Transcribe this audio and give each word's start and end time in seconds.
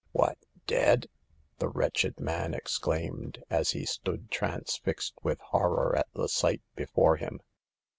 "What, 0.13 0.39
dead!" 0.65 1.05
the 1.59 1.69
wretched 1.69 2.19
man 2.19 2.55
ex 2.55 2.79
claimed, 2.79 3.43
as 3.51 3.69
he 3.69 3.85
stood 3.85 4.31
transfixed 4.31 5.13
with 5.21 5.39
horror 5.39 5.95
at 5.95 6.07
the 6.15 6.27
sight 6.27 6.63
before 6.75 7.17
him. 7.17 7.39